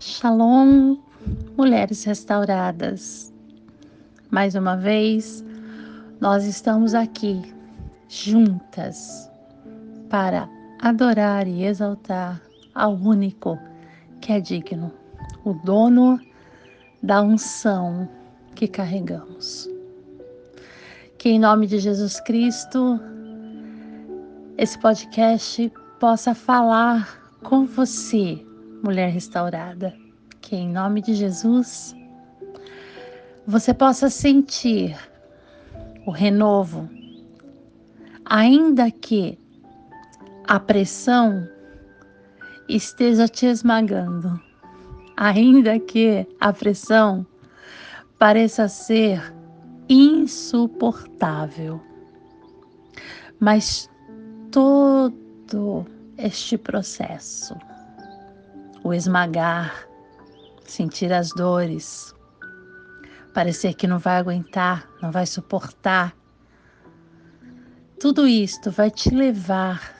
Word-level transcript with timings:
Shalom, 0.00 0.96
mulheres 1.56 2.04
restauradas. 2.04 3.34
Mais 4.30 4.54
uma 4.54 4.76
vez, 4.76 5.44
nós 6.20 6.44
estamos 6.44 6.94
aqui 6.94 7.42
juntas 8.08 9.28
para 10.08 10.48
adorar 10.80 11.48
e 11.48 11.64
exaltar 11.64 12.40
ao 12.76 12.94
único 12.94 13.58
que 14.20 14.32
é 14.32 14.40
digno, 14.40 14.92
o 15.44 15.52
dono 15.52 16.20
da 17.02 17.20
unção 17.20 18.08
que 18.54 18.68
carregamos. 18.68 19.68
Que 21.18 21.30
em 21.30 21.40
nome 21.40 21.66
de 21.66 21.80
Jesus 21.80 22.20
Cristo, 22.20 23.00
esse 24.56 24.78
podcast 24.78 25.72
possa 25.98 26.36
falar 26.36 27.20
com 27.42 27.66
você 27.66 28.46
mulher 28.82 29.10
restaurada. 29.10 29.94
Que 30.40 30.56
em 30.56 30.70
nome 30.70 31.02
de 31.02 31.14
Jesus 31.14 31.94
você 33.46 33.72
possa 33.72 34.10
sentir 34.10 34.96
o 36.06 36.10
renovo, 36.10 36.88
ainda 38.24 38.90
que 38.90 39.38
a 40.46 40.60
pressão 40.60 41.48
esteja 42.68 43.26
te 43.26 43.46
esmagando, 43.46 44.38
ainda 45.16 45.78
que 45.80 46.26
a 46.38 46.52
pressão 46.52 47.26
pareça 48.18 48.68
ser 48.68 49.34
insuportável. 49.88 51.80
Mas 53.40 53.88
todo 54.50 55.86
este 56.18 56.58
processo 56.58 57.56
o 58.88 58.94
esmagar, 58.94 59.86
sentir 60.64 61.12
as 61.12 61.30
dores, 61.30 62.14
parecer 63.34 63.74
que 63.74 63.86
não 63.86 63.98
vai 63.98 64.16
aguentar, 64.16 64.88
não 65.02 65.12
vai 65.12 65.26
suportar. 65.26 66.16
Tudo 68.00 68.26
isto 68.26 68.70
vai 68.70 68.90
te 68.90 69.14
levar 69.14 69.94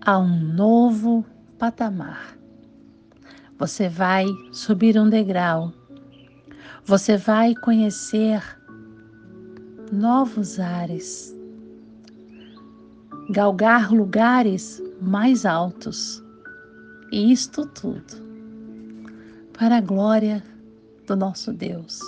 a 0.00 0.18
um 0.18 0.38
novo 0.38 1.26
patamar. 1.58 2.38
Você 3.58 3.88
vai 3.88 4.24
subir 4.52 4.98
um 4.98 5.08
degrau. 5.08 5.74
Você 6.84 7.18
vai 7.18 7.54
conhecer 7.54 8.42
novos 9.92 10.58
ares, 10.58 11.36
galgar 13.30 13.92
lugares 13.92 14.82
mais 15.02 15.44
altos. 15.44 16.25
Isto 17.12 17.66
tudo 17.66 18.26
para 19.56 19.76
a 19.76 19.80
glória 19.80 20.42
do 21.06 21.14
nosso 21.14 21.52
Deus. 21.52 22.00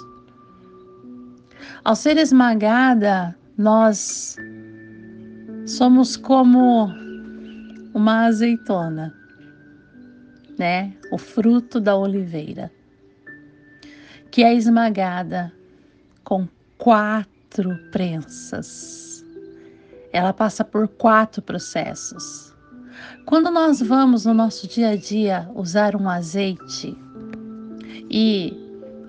Ao 1.84 1.94
ser 1.94 2.16
esmagada, 2.16 3.36
nós 3.56 4.36
somos 5.66 6.16
como 6.16 6.92
uma 7.94 8.26
azeitona, 8.26 9.14
né? 10.58 10.92
O 11.12 11.18
fruto 11.18 11.78
da 11.80 11.96
oliveira, 11.96 12.70
que 14.32 14.42
é 14.42 14.52
esmagada 14.52 15.52
com 16.24 16.48
quatro 16.76 17.78
prensas. 17.92 19.24
Ela 20.12 20.32
passa 20.32 20.64
por 20.64 20.88
quatro 20.88 21.40
processos 21.40 22.47
quando 23.24 23.50
nós 23.50 23.80
vamos 23.82 24.24
no 24.24 24.32
nosso 24.32 24.66
dia 24.66 24.90
a 24.90 24.96
dia 24.96 25.50
usar 25.54 25.94
um 25.94 26.08
azeite, 26.08 26.96
e 28.10 28.56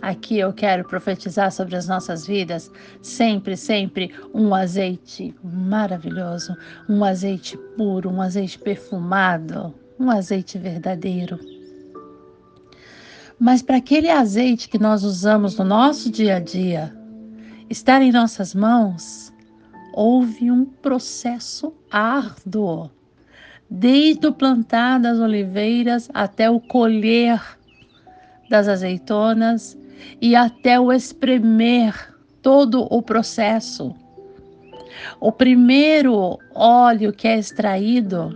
aqui 0.02 0.38
eu 0.40 0.52
quero 0.52 0.84
profetizar 0.84 1.52
sobre 1.52 1.76
as 1.76 1.88
nossas 1.88 2.28
vidas, 2.28 2.70
sempre, 3.02 3.56
sempre 3.56 4.14
um 4.34 4.54
azeite 4.54 5.34
maravilhoso, 5.42 6.54
um 6.90 7.04
azeite 7.04 7.58
puro, 7.78 8.10
um 8.10 8.22
azeite 8.22 8.60
perfumado, 8.60 9.74
um 9.98 10.12
azeite 10.12 10.58
verdadeiro. 10.58 11.40
Mas 13.40 13.62
para 13.62 13.78
aquele 13.78 14.10
azeite 14.10 14.68
que 14.68 14.78
nós 14.78 15.04
usamos 15.04 15.58
no 15.58 15.64
nosso 15.64 16.12
dia 16.12 16.36
a 16.36 16.40
dia 16.40 16.94
estar 17.70 18.02
em 18.02 18.12
nossas 18.12 18.54
mãos, 18.54 19.32
houve 19.94 20.52
um 20.52 20.66
processo 20.66 21.74
árduo 21.90 22.92
desde 23.70 24.28
o 24.28 24.34
plantar 24.34 25.00
das 25.00 25.20
oliveiras 25.20 26.10
até 26.14 26.50
o 26.50 26.60
colher 26.60 27.40
das 28.50 28.68
azeitonas 28.68 29.78
e 30.20 30.36
até 30.36 30.80
o 30.80 30.92
espremer 30.92 32.16
todo 32.42 32.88
o 32.90 33.02
processo. 33.02 33.96
O 35.20 35.32
primeiro 35.32 36.40
óleo 36.56 37.14
que 37.14 37.28
é 37.28 37.38
extraído 37.38 38.36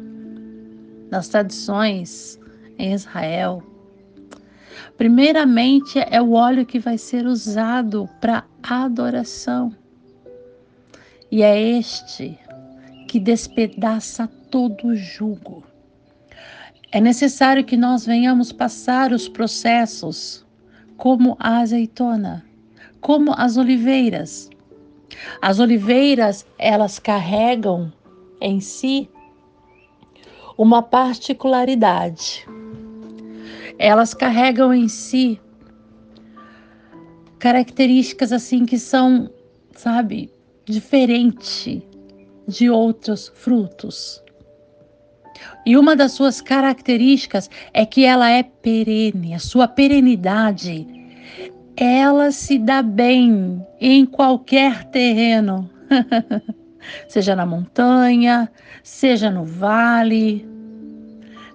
nas 1.10 1.28
tradições 1.28 2.40
em 2.78 2.94
Israel, 2.94 3.64
primeiramente 4.98 6.00
é 6.00 6.22
o 6.22 6.34
óleo 6.34 6.66
que 6.66 6.80
vai 6.80 6.98
ser 6.98 7.26
usado 7.26 8.08
para 8.22 8.46
adoração. 8.62 9.76
E 11.32 11.42
é 11.42 11.60
este 11.60 12.38
que 13.08 13.20
despedaça 13.20 14.30
todo 14.54 14.96
jugo. 14.96 15.64
É 16.92 17.02
necessário 17.02 17.66
que 17.66 17.76
nós 17.76 18.06
venhamos 18.06 18.52
passar 18.52 19.12
os 19.12 19.28
processos 19.28 20.46
como 20.96 21.36
a 21.40 21.62
azeitona, 21.62 22.46
como 23.02 23.34
as 23.36 23.58
oliveiras. 23.58 24.52
As 25.42 25.58
oliveiras, 25.58 26.46
elas 26.60 27.00
carregam 27.00 27.92
em 28.40 28.60
si 28.60 29.10
uma 30.56 30.84
particularidade. 30.84 32.48
Elas 33.80 34.14
carregam 34.14 34.72
em 34.72 34.88
si 34.88 35.42
características 37.40 38.32
assim 38.32 38.68
que 38.68 38.78
são, 38.78 39.32
sabe, 39.76 40.30
diferente 40.64 41.84
de 42.48 42.70
outros 42.70 43.32
frutos. 43.34 44.23
E 45.66 45.78
uma 45.78 45.96
das 45.96 46.12
suas 46.12 46.42
características 46.42 47.50
é 47.74 47.86
que 47.86 48.06
ela 48.06 48.30
é 48.30 48.44
perene, 48.44 49.34
a 49.34 49.40
sua 49.40 49.68
perenidade. 49.68 50.88
Ela 51.76 52.32
se 52.32 52.60
dá 52.60 52.82
bem 52.82 53.66
em 53.80 54.06
qualquer 54.06 54.84
terreno, 54.86 55.70
seja 57.08 57.36
na 57.36 57.46
montanha, 57.46 58.50
seja 58.84 59.32
no 59.32 59.44
vale, 59.44 60.48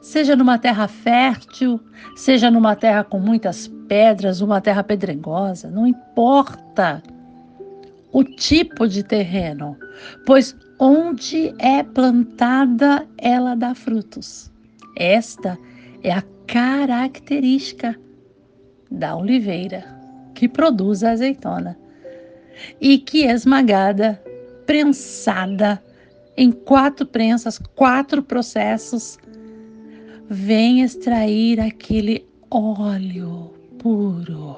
seja 0.01 0.35
numa 0.35 0.59
terra 0.59 0.89
fértil, 0.89 1.81
seja 2.17 2.51
numa 2.51 2.75
terra 2.75 3.05
com 3.05 3.19
muitas 3.21 3.69
pedras, 3.87 4.41
uma 4.41 4.61
terra 4.61 4.83
pedregosa, 4.83 5.71
não 5.71 5.87
importa 5.87 7.03
o 8.13 8.25
tipo 8.25 8.89
de 8.89 9.03
terreno, 9.03 9.77
pois 10.25 10.57
onde 10.79 11.55
é 11.59 11.83
plantada, 11.83 13.07
ela 13.19 13.55
dá 13.55 13.75
frutos. 13.75 14.51
Esta 14.97 15.59
é 16.03 16.13
a 16.13 16.23
característica 16.47 17.99
da 18.91 19.17
oliveira 19.17 19.85
que 20.35 20.49
produz 20.49 21.03
a 21.03 21.11
azeitona 21.11 21.79
e 22.81 22.99
que 22.99 23.27
é 23.27 23.33
esmagada, 23.33 24.23
prensada 24.67 25.83
em 26.37 26.53
quatro 26.53 27.05
prensas, 27.05 27.59
quatro 27.75 28.23
processos, 28.23 29.19
vem 30.29 30.83
extrair 30.83 31.61
aquele 31.61 32.25
óleo 32.51 33.53
puro. 33.79 34.57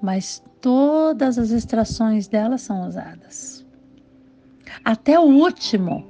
Mas 0.00 0.42
todas 0.60 1.38
as 1.38 1.50
extrações 1.50 2.28
dela 2.28 2.58
são 2.58 2.86
usadas. 2.86 3.66
Até 4.84 5.18
o 5.18 5.24
último 5.24 6.06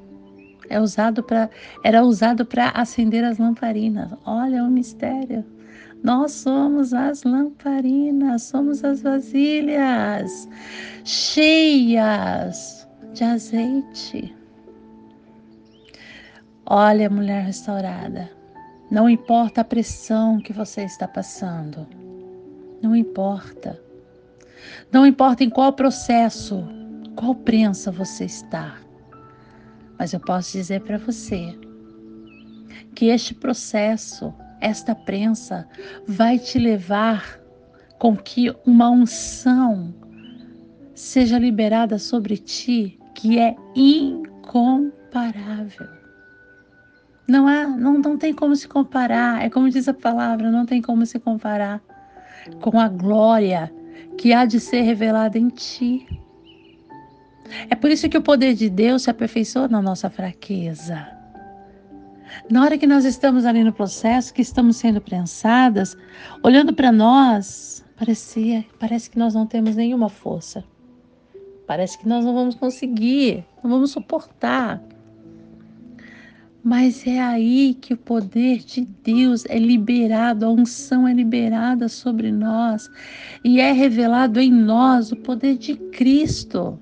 é 0.68 0.80
usado 0.80 1.22
para 1.22 1.48
era 1.84 2.04
usado 2.04 2.44
para 2.44 2.70
acender 2.70 3.24
as 3.24 3.38
lamparinas. 3.38 4.12
Olha 4.24 4.64
o 4.64 4.70
mistério. 4.70 5.44
Nós 6.02 6.32
somos 6.32 6.94
as 6.94 7.24
lamparinas, 7.24 8.42
somos 8.42 8.84
as 8.84 9.02
vasilhas 9.02 10.48
cheias 11.04 12.88
de 13.12 13.24
azeite. 13.24 14.34
Olha, 16.64 17.10
mulher 17.10 17.44
restaurada, 17.44 18.30
não 18.90 19.08
importa 19.08 19.62
a 19.62 19.64
pressão 19.64 20.38
que 20.38 20.52
você 20.52 20.82
está 20.82 21.08
passando, 21.08 21.86
não 22.82 22.94
importa. 22.94 23.80
Não 24.92 25.06
importa 25.06 25.42
em 25.44 25.50
qual 25.50 25.72
processo 25.72 26.66
qual 27.18 27.34
prensa 27.34 27.90
você 27.90 28.26
está. 28.26 28.76
Mas 29.98 30.12
eu 30.12 30.20
posso 30.20 30.52
dizer 30.52 30.82
para 30.82 30.98
você 30.98 31.58
que 32.94 33.06
este 33.06 33.34
processo 33.34 34.32
esta 34.60 34.94
prensa 34.94 35.68
vai 36.06 36.38
te 36.38 36.60
levar 36.60 37.40
com 37.98 38.16
que 38.16 38.54
uma 38.64 38.88
unção 38.88 39.92
seja 40.94 41.40
liberada 41.40 41.98
sobre 41.98 42.36
ti 42.36 42.96
que 43.16 43.36
é 43.38 43.56
incomparável. 43.74 45.88
Não 47.26 47.48
há, 47.48 47.66
não, 47.66 47.98
não 47.98 48.16
tem 48.16 48.32
como 48.32 48.54
se 48.54 48.68
comparar. 48.68 49.44
É 49.44 49.50
como 49.50 49.68
diz 49.68 49.88
a 49.88 49.94
palavra, 49.94 50.52
não 50.52 50.64
tem 50.64 50.80
como 50.80 51.04
se 51.04 51.18
comparar 51.18 51.82
com 52.60 52.78
a 52.78 52.86
glória 52.88 53.74
que 54.16 54.32
há 54.32 54.44
de 54.44 54.60
ser 54.60 54.82
revelada 54.82 55.36
em 55.36 55.48
ti. 55.48 56.06
É 57.70 57.74
por 57.74 57.90
isso 57.90 58.08
que 58.08 58.18
o 58.18 58.22
poder 58.22 58.54
de 58.54 58.68
Deus 58.68 59.02
se 59.02 59.10
aperfeiçoa 59.10 59.68
na 59.68 59.82
nossa 59.82 60.10
fraqueza. 60.10 61.18
Na 62.50 62.62
hora 62.62 62.78
que 62.78 62.86
nós 62.86 63.04
estamos 63.04 63.44
ali 63.44 63.64
no 63.64 63.72
processo, 63.72 64.32
que 64.32 64.42
estamos 64.42 64.76
sendo 64.76 65.00
prensadas, 65.00 65.96
olhando 66.42 66.72
para 66.72 66.92
nós, 66.92 67.84
parecia, 67.96 68.64
parece 68.78 69.10
que 69.10 69.18
nós 69.18 69.34
não 69.34 69.46
temos 69.46 69.76
nenhuma 69.76 70.08
força. 70.08 70.64
Parece 71.66 71.98
que 71.98 72.08
nós 72.08 72.24
não 72.24 72.34
vamos 72.34 72.54
conseguir, 72.54 73.44
não 73.62 73.70
vamos 73.70 73.90
suportar. 73.90 74.82
Mas 76.62 77.06
é 77.06 77.20
aí 77.20 77.74
que 77.74 77.94
o 77.94 77.96
poder 77.96 78.58
de 78.58 78.86
Deus 79.04 79.44
é 79.46 79.58
liberado, 79.58 80.44
a 80.44 80.50
unção 80.50 81.06
é 81.06 81.12
liberada 81.12 81.88
sobre 81.88 82.32
nós 82.32 82.90
e 83.44 83.60
é 83.60 83.72
revelado 83.72 84.40
em 84.40 84.50
nós 84.50 85.12
o 85.12 85.16
poder 85.16 85.56
de 85.56 85.76
Cristo. 85.76 86.78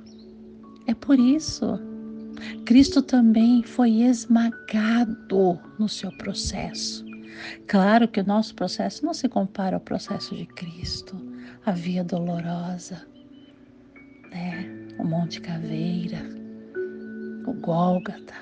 É 0.87 0.95
por 0.95 1.19
isso. 1.19 1.79
Cristo 2.65 3.03
também 3.03 3.63
foi 3.63 4.03
esmagado 4.03 5.59
no 5.79 5.89
seu 5.89 6.11
processo. 6.19 7.05
Claro 7.67 8.09
que 8.09 8.21
o 8.21 8.27
nosso 8.27 8.55
processo 8.55 9.05
não 9.05 9.13
se 9.13 9.29
compara 9.29 9.77
ao 9.77 9.81
processo 9.81 10.35
de 10.35 10.47
Cristo, 10.47 11.17
a 11.65 11.73
via 11.73 12.03
dolorosa, 12.03 13.07
né? 14.31 14.87
o 14.99 15.05
Monte 15.05 15.41
Caveira, 15.41 16.23
o 17.47 17.53
Gólgata 17.53 18.35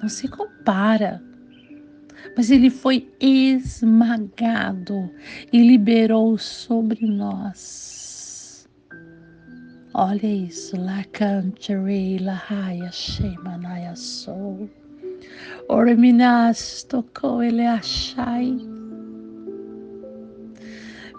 não 0.00 0.08
se 0.08 0.28
compara. 0.28 1.22
Mas 2.36 2.50
ele 2.50 2.70
foi 2.70 3.08
esmagado 3.20 5.10
e 5.52 5.62
liberou 5.62 6.38
sobre 6.38 7.04
nós. 7.06 8.11
Olha 9.94 10.26
isso, 10.26 10.74
la 10.76 11.04
cantarei, 11.12 12.18
la 12.18 12.32
raia, 12.32 12.90
shemanaya 12.90 13.94
sou. 13.94 14.70
Oreminas 15.68 16.82
tocou 16.84 17.42
ele 17.42 17.66
achai. 17.66 18.56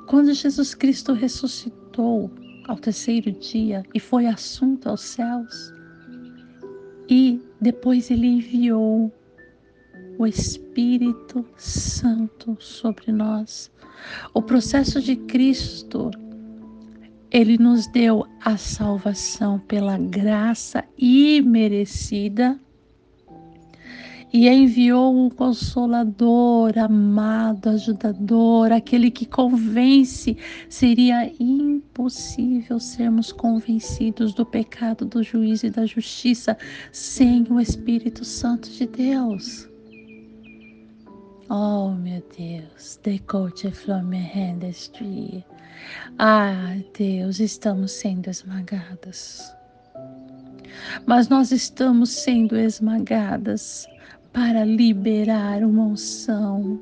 Quando 0.07 0.33
Jesus 0.33 0.73
Cristo 0.73 1.13
ressuscitou 1.13 2.31
ao 2.67 2.75
terceiro 2.77 3.31
dia 3.31 3.83
e 3.93 3.99
foi 3.99 4.25
assunto 4.25 4.89
aos 4.89 5.01
céus, 5.01 5.71
e 7.07 7.39
depois 7.61 8.09
ele 8.09 8.25
enviou 8.25 9.13
o 10.17 10.25
Espírito 10.25 11.45
Santo 11.57 12.57
sobre 12.59 13.11
nós. 13.11 13.71
O 14.33 14.41
processo 14.41 15.01
de 15.01 15.15
Cristo, 15.15 16.11
ele 17.33 17.57
nos 17.57 17.87
deu 17.87 18.27
a 18.39 18.57
salvação 18.57 19.57
pela 19.57 19.97
graça 19.97 20.85
imerecida 20.95 22.59
e 24.31 24.47
enviou 24.47 25.15
um 25.15 25.29
consolador, 25.29 26.77
amado, 26.77 27.69
ajudador, 27.69 28.71
aquele 28.71 29.09
que 29.09 29.25
convence. 29.25 30.37
Seria 30.69 31.31
impossível 31.39 32.79
sermos 32.79 33.31
convencidos 33.31 34.33
do 34.33 34.45
pecado, 34.45 35.03
do 35.03 35.23
juízo 35.23 35.67
e 35.67 35.71
da 35.71 35.87
justiça 35.87 36.55
sem 36.91 37.45
o 37.49 37.59
Espírito 37.59 38.23
Santo 38.23 38.69
de 38.69 38.85
Deus. 38.87 39.69
Oh, 41.49 41.91
meu 41.91 42.23
Deus, 42.35 42.99
decote 43.03 43.69
flamme 43.69 44.55
destruir. 44.59 45.43
Ah, 46.19 46.75
Deus, 46.97 47.39
estamos 47.39 47.91
sendo 47.91 48.29
esmagadas. 48.29 49.53
Mas 51.05 51.27
nós 51.27 51.51
estamos 51.51 52.09
sendo 52.09 52.55
esmagadas 52.55 53.87
para 54.31 54.65
liberar 54.65 55.63
uma 55.63 55.83
unção, 55.83 56.79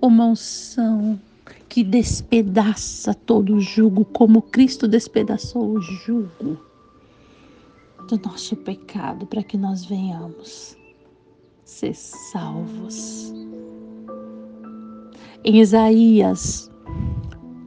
uma 0.00 0.26
unção 0.26 1.20
que 1.68 1.84
despedaça 1.84 3.14
todo 3.14 3.54
o 3.54 3.60
jugo, 3.60 4.04
como 4.04 4.42
Cristo 4.42 4.88
despedaçou 4.88 5.76
o 5.76 5.80
jugo 5.80 6.58
do 8.08 8.18
nosso 8.24 8.56
pecado, 8.56 9.26
para 9.26 9.42
que 9.42 9.56
nós 9.56 9.84
venhamos 9.84 10.76
ser 11.64 11.94
salvos. 11.94 13.32
Em 15.44 15.60
Isaías 15.60 16.69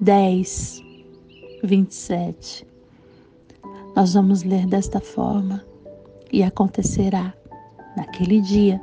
10, 0.04 0.84
27, 1.64 2.68
nós 3.96 4.14
vamos 4.16 4.44
ler 4.44 4.66
desta 4.66 5.00
forma: 5.00 5.64
e 6.30 6.44
acontecerá 6.44 7.34
naquele 7.96 8.42
dia 8.42 8.82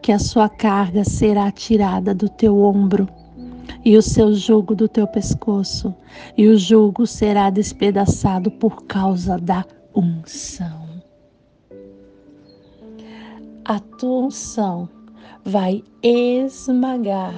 que 0.00 0.10
a 0.10 0.18
sua 0.18 0.48
carga 0.48 1.04
será 1.04 1.50
tirada 1.50 2.14
do 2.14 2.30
teu 2.30 2.62
ombro 2.62 3.06
e 3.84 3.94
o 3.94 4.00
seu 4.00 4.32
jugo 4.32 4.74
do 4.74 4.88
teu 4.88 5.06
pescoço, 5.06 5.94
e 6.34 6.48
o 6.48 6.56
jugo 6.56 7.06
será 7.06 7.50
despedaçado 7.50 8.50
por 8.52 8.84
causa 8.84 9.36
da 9.36 9.66
unção. 9.94 10.88
A 13.66 13.78
tua 13.78 14.28
unção 14.28 14.88
vai 15.44 15.84
esmagar 16.02 17.34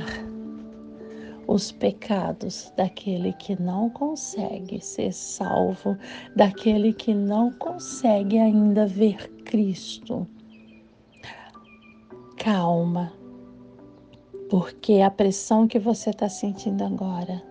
os 1.47 1.71
pecados 1.73 2.73
daquele 2.77 3.33
que 3.35 3.61
não 3.61 3.91
consegue 3.91 4.81
ser 4.81 5.13
salvo, 5.13 5.97
daquele 6.35 6.93
que 6.93 7.15
não 7.15 7.53
consegue 7.53 8.39
ainda 8.39 8.87
ver 8.87 9.29
Cristo. 9.45 10.27
Calma, 12.37 13.13
porque 14.49 15.01
a 15.01 15.11
pressão 15.11 15.67
que 15.67 15.79
você 15.79 16.11
está 16.11 16.29
sentindo 16.29 16.85
agora, 16.85 17.43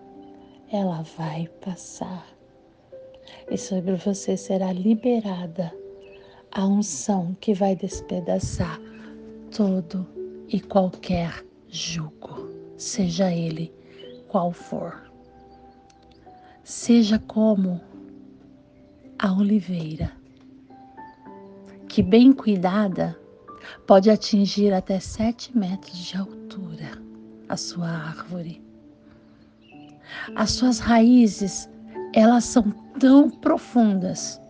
ela 0.72 1.04
vai 1.18 1.48
passar. 1.64 2.26
E 3.50 3.58
sobre 3.58 3.96
você 3.96 4.36
será 4.38 4.72
liberada 4.72 5.74
a 6.52 6.66
unção 6.66 7.36
que 7.40 7.54
vai 7.54 7.76
despedaçar 7.76 8.80
todo 9.56 10.06
e 10.48 10.60
qualquer 10.60 11.44
jugo, 11.68 12.50
seja 12.78 13.32
ele 13.34 13.74
qual 14.34 14.52
for. 14.52 15.00
Seja 16.64 17.20
como 17.20 17.80
a 19.20 19.32
oliveira, 19.32 20.12
que 21.88 22.02
bem 22.02 22.34
cuidada 22.34 23.16
pode 23.86 24.10
atingir 24.10 24.74
até 24.74 25.00
sete 25.00 25.56
metros 25.56 25.96
de 26.00 26.18
altura 26.18 27.00
a 27.48 27.56
sua 27.56 27.88
árvore. 27.88 28.60
As 30.36 30.50
suas 30.50 30.80
raízes, 30.80 31.70
elas 32.12 32.44
são 32.46 32.72
tão 33.00 33.30
profundas 33.30 34.42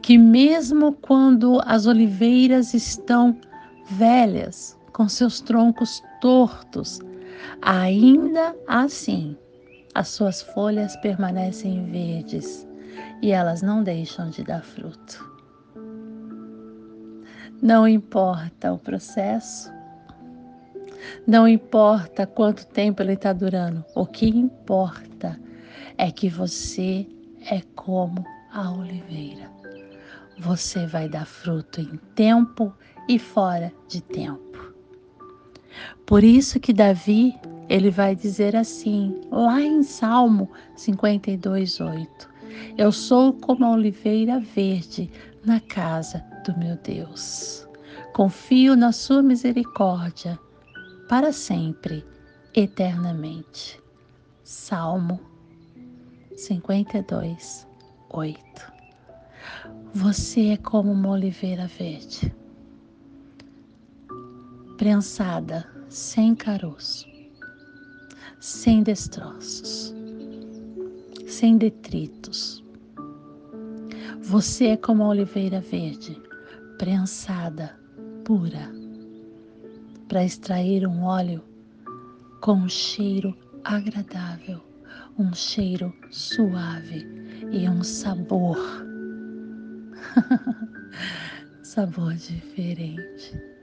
que 0.00 0.16
mesmo 0.16 0.92
quando 0.92 1.60
as 1.66 1.86
oliveiras 1.86 2.72
estão 2.72 3.36
velhas, 3.90 4.78
com 4.92 5.08
seus 5.08 5.40
troncos 5.40 6.00
tortos, 6.20 7.00
ainda 7.62 8.54
assim 8.66 9.36
as 9.94 10.08
suas 10.08 10.42
folhas 10.42 10.96
permanecem 10.96 11.90
verdes 11.90 12.66
e 13.22 13.30
elas 13.32 13.62
não 13.62 13.82
deixam 13.82 14.30
de 14.30 14.44
dar 14.44 14.62
fruto. 14.62 15.28
Não 17.60 17.88
importa 17.88 18.72
o 18.72 18.78
processo, 18.78 19.72
não 21.26 21.48
importa 21.48 22.26
quanto 22.26 22.66
tempo 22.66 23.02
ele 23.02 23.14
está 23.14 23.32
durando, 23.32 23.84
o 23.94 24.06
que 24.06 24.28
importa 24.28 25.38
é 25.96 26.10
que 26.10 26.28
você 26.28 27.06
é 27.50 27.60
como 27.74 28.24
a 28.52 28.70
oliveira. 28.70 29.50
Você 30.38 30.86
vai 30.86 31.08
dar 31.08 31.26
fruto 31.26 31.80
em 31.80 31.96
tempo 32.14 32.72
e 33.08 33.18
fora 33.18 33.72
de 33.88 34.00
tempo. 34.00 34.47
Por 36.06 36.24
isso 36.24 36.58
que 36.58 36.72
Davi, 36.72 37.34
ele 37.68 37.90
vai 37.90 38.16
dizer 38.16 38.56
assim, 38.56 39.20
lá 39.30 39.60
em 39.60 39.82
Salmo 39.82 40.50
52:8. 40.76 42.28
Eu 42.76 42.90
sou 42.90 43.32
como 43.32 43.64
a 43.64 43.70
oliveira 43.70 44.40
verde 44.40 45.10
na 45.44 45.60
casa 45.60 46.24
do 46.44 46.56
meu 46.58 46.76
Deus. 46.76 47.66
Confio 48.12 48.74
na 48.74 48.92
sua 48.92 49.22
misericórdia 49.22 50.38
para 51.08 51.32
sempre, 51.32 52.04
eternamente. 52.54 53.80
Salmo 54.42 55.20
52, 56.36 57.66
8. 58.10 58.72
Você 59.94 60.48
é 60.48 60.56
como 60.56 60.92
uma 60.92 61.10
oliveira 61.10 61.66
verde, 61.66 62.34
prensada, 64.78 65.68
sem 65.88 66.36
caroço, 66.36 67.04
sem 68.38 68.80
destroços, 68.80 69.92
sem 71.26 71.58
detritos. 71.58 72.64
Você 74.22 74.68
é 74.68 74.76
como 74.76 75.02
a 75.02 75.08
oliveira 75.08 75.60
verde, 75.60 76.16
prensada, 76.78 77.76
pura, 78.24 78.70
para 80.06 80.24
extrair 80.24 80.86
um 80.86 81.02
óleo 81.02 81.42
com 82.40 82.52
um 82.52 82.68
cheiro 82.68 83.36
agradável, 83.64 84.62
um 85.18 85.34
cheiro 85.34 85.92
suave 86.12 87.04
e 87.50 87.68
um 87.68 87.82
sabor 87.82 88.56
sabor 91.64 92.14
diferente, 92.14 93.57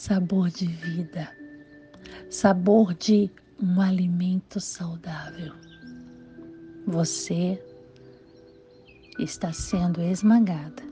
sabor 0.00 0.48
de 0.48 0.66
vida, 0.66 1.30
sabor 2.30 2.94
de 2.94 3.30
um 3.62 3.82
alimento 3.82 4.58
saudável. 4.58 5.52
Você 6.86 7.62
está 9.18 9.52
sendo 9.52 10.00
esmagada 10.00 10.82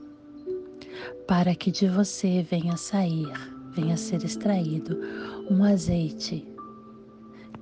para 1.27 1.55
que 1.55 1.71
de 1.71 1.89
você 1.89 2.43
venha 2.43 2.77
sair, 2.77 3.33
venha 3.71 3.97
ser 3.97 4.23
extraído 4.23 4.95
um 5.49 5.63
azeite 5.63 6.47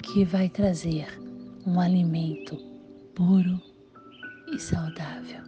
que 0.04 0.26
vai 0.26 0.50
trazer 0.50 1.08
um 1.66 1.80
alimento 1.80 2.58
puro 3.16 3.58
e 4.54 4.60
saudável. 4.60 5.44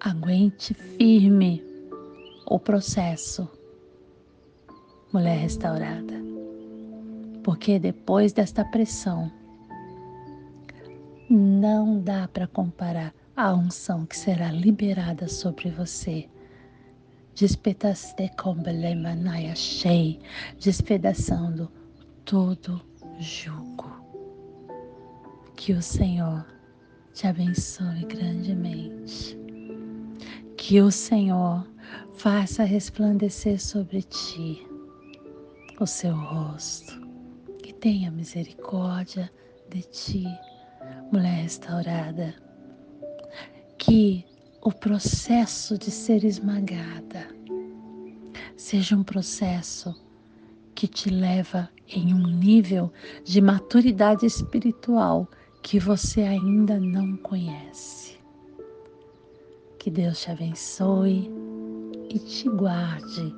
Aguente 0.00 0.74
firme 0.74 1.71
o 2.52 2.58
processo, 2.58 3.48
mulher 5.10 5.38
restaurada, 5.38 6.20
porque 7.42 7.78
depois 7.78 8.34
desta 8.34 8.62
pressão, 8.62 9.32
não 11.30 11.98
dá 11.98 12.28
para 12.28 12.46
comparar 12.46 13.14
a 13.34 13.54
unção 13.54 14.04
que 14.04 14.14
será 14.14 14.52
liberada 14.52 15.28
sobre 15.28 15.70
você. 15.70 16.28
Despedaçando 20.58 21.72
todo 22.22 22.82
jugo. 23.18 23.90
Que 25.56 25.72
o 25.72 25.80
Senhor 25.80 26.44
te 27.14 27.26
abençoe 27.26 28.04
grandemente 28.04 29.40
que 30.62 30.80
o 30.80 30.92
Senhor 30.92 31.66
faça 32.22 32.62
resplandecer 32.62 33.60
sobre 33.60 34.00
ti 34.00 34.64
o 35.80 35.86
seu 35.88 36.14
rosto, 36.14 37.02
que 37.60 37.72
tenha 37.72 38.12
misericórdia 38.12 39.28
de 39.68 39.82
ti, 39.82 40.24
mulher 41.10 41.42
restaurada, 41.42 42.32
que 43.76 44.24
o 44.60 44.70
processo 44.70 45.76
de 45.76 45.90
ser 45.90 46.22
esmagada 46.22 47.26
seja 48.56 48.94
um 48.94 49.02
processo 49.02 49.92
que 50.76 50.86
te 50.86 51.10
leva 51.10 51.68
em 51.88 52.14
um 52.14 52.28
nível 52.28 52.92
de 53.24 53.40
maturidade 53.40 54.24
espiritual 54.24 55.26
que 55.60 55.80
você 55.80 56.20
ainda 56.20 56.78
não 56.78 57.16
conhece. 57.16 58.16
Que 59.76 59.90
Deus 59.90 60.20
te 60.20 60.30
abençoe 60.30 61.41
e 62.12 62.18
te 62.18 62.46
guarde 62.50 63.34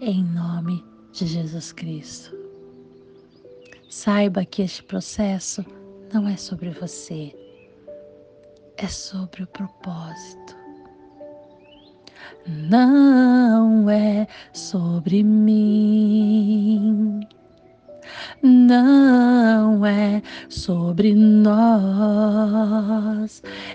em 0.00 0.24
nome 0.24 0.82
de 1.12 1.26
Jesus 1.26 1.72
Cristo. 1.72 2.34
Saiba 3.90 4.46
que 4.46 4.62
este 4.62 4.82
processo 4.82 5.62
não 6.12 6.26
é 6.26 6.34
sobre 6.38 6.70
você, 6.70 7.34
é 8.78 8.86
sobre 8.86 9.42
o 9.42 9.46
propósito. 9.48 10.56
Não 12.46 13.90
é 13.90 14.26
sobre 14.54 15.22
mim 15.22 17.20
não 18.42 19.84
é 19.84 20.22
sobre 20.48 21.14
nós, 21.14 22.22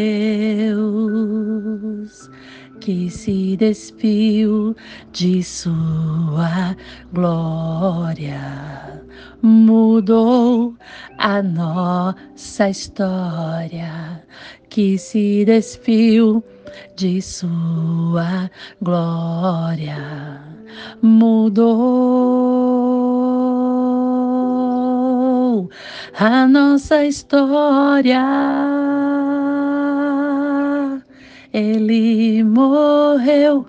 que 2.82 3.10
se 3.12 3.56
despiu 3.58 4.76
de 5.14 5.44
sua 5.44 6.76
glória, 7.14 9.02
mudou 9.42 10.76
a 11.20 11.44
nossa 11.44 12.70
história, 12.70 14.24
que 14.70 14.98
se 14.98 15.46
despiu 15.46 16.44
de 16.96 17.22
sua 17.22 18.50
glória, 18.82 20.42
mudou 21.04 22.72
a 26.18 26.48
nossa 26.48 27.06
história 27.06 28.22
ele 31.54 32.44
morreu. 32.44 33.66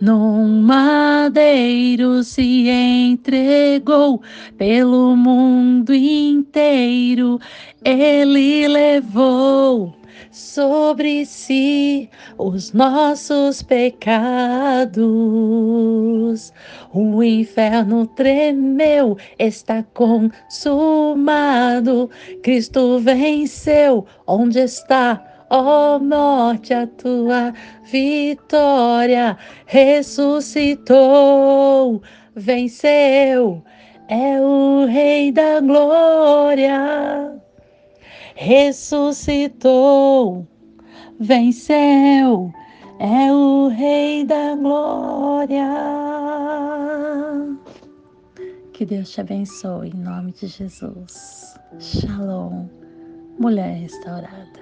Num 0.00 0.62
madeiro 0.62 2.22
se 2.24 2.68
entregou 2.68 4.22
pelo 4.56 5.14
mundo 5.14 5.92
inteiro, 5.94 7.38
ele 7.84 8.66
levou 8.66 9.99
sobre 10.30 11.24
si 11.26 12.08
os 12.38 12.72
nossos 12.72 13.62
pecados. 13.62 15.00
O 16.92 17.22
inferno 17.22 18.06
tremeu, 18.06 19.16
está 19.38 19.82
consumado. 19.94 20.50
Cristo 22.42 22.98
venceu. 22.98 24.06
Onde 24.26 24.60
está 24.60 25.30
Ó 25.52 25.96
oh, 25.96 25.98
morte, 25.98 26.72
a 26.72 26.86
tua 26.86 27.52
vitória 27.82 29.36
ressuscitou, 29.66 31.00
venceu, 32.36 33.60
é 34.08 34.40
o 34.40 34.86
Rei 34.86 35.32
da 35.32 35.58
Glória. 35.60 37.40
Ressuscitou, 38.42 39.68
venceu, 41.20 42.50
é 42.98 43.30
o 43.30 43.68
Rei 43.68 44.24
da 44.24 44.56
Glória. 44.56 45.68
Que 48.72 48.86
Deus 48.86 49.10
te 49.10 49.20
abençoe 49.20 49.90
em 49.90 49.94
nome 49.94 50.32
de 50.32 50.46
Jesus. 50.46 51.54
Shalom, 51.78 52.66
mulher 53.38 53.74
restaurada. 53.74 54.59